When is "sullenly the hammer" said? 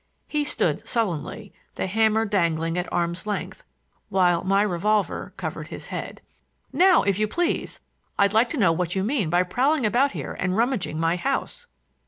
0.87-2.25